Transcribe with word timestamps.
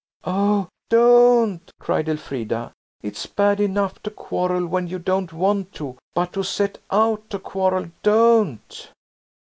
"Oh, 0.23 0.67
don't!" 0.89 1.69
cried 1.79 2.09
Elfrida; 2.09 2.71
"it's 3.03 3.27
bad 3.27 3.59
enough 3.59 4.01
to 4.01 4.09
quarrel 4.09 4.65
when 4.65 4.87
you 4.87 4.97
don't 4.97 5.31
want 5.31 5.73
to, 5.73 5.95
but 6.15 6.33
to 6.33 6.41
set 6.41 6.79
out 6.89 7.29
to 7.29 7.37
quarrel! 7.37 7.91
Don't!" 8.01 8.91